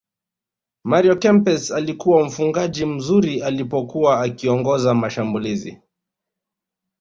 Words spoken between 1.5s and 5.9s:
alikuwa mfungaji mzuri alipokuwa akiongoza mashambulizi